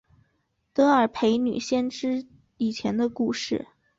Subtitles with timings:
[0.73, 2.25] 德尔斐女先知
[2.57, 3.67] 以前的故事。